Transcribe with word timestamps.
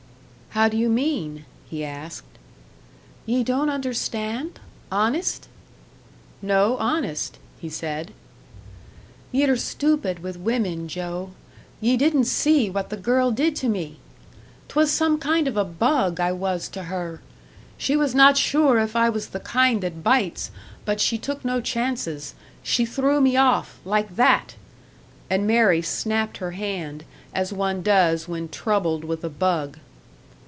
"How 0.53 0.67
do 0.67 0.75
you 0.75 0.89
mean?" 0.89 1.45
he 1.69 1.81
asked. 1.85 2.37
"Ye 3.25 3.41
don't 3.41 3.69
understand? 3.69 4.59
Honest?" 4.91 5.47
"No, 6.41 6.75
honest," 6.75 7.37
he 7.61 7.69
said. 7.69 8.11
"Ye're 9.31 9.55
stupid 9.55 10.19
with 10.19 10.35
women, 10.37 10.89
Joe. 10.89 11.29
Ye 11.79 11.95
didn't 11.95 12.25
see 12.25 12.69
what 12.69 12.89
the 12.89 12.97
girl 12.97 13.31
did 13.31 13.55
to 13.61 13.69
me! 13.69 13.99
'Twas 14.67 14.91
some 14.91 15.19
kind 15.19 15.47
of 15.47 15.55
a 15.55 15.63
bug 15.63 16.19
I 16.19 16.33
was 16.33 16.67
to 16.67 16.83
her. 16.83 17.21
She 17.77 17.95
was 17.95 18.13
not 18.13 18.35
sure 18.35 18.77
if 18.77 18.93
I 18.93 19.09
was 19.09 19.29
the 19.29 19.39
kind 19.39 19.81
that 19.83 20.03
bites, 20.03 20.51
but 20.83 20.99
she 20.99 21.17
took 21.17 21.45
no 21.45 21.61
chances 21.61 22.35
she 22.61 22.85
threw 22.85 23.21
me 23.21 23.37
off, 23.37 23.79
like 23.85 24.17
that." 24.17 24.55
And 25.29 25.47
Mary 25.47 25.81
snapped 25.81 26.39
her 26.39 26.51
hand, 26.51 27.05
as 27.33 27.53
one 27.53 27.81
does 27.81 28.27
when 28.27 28.49
troubled 28.49 29.05
with 29.05 29.23
a 29.23 29.29
bug. 29.29 29.77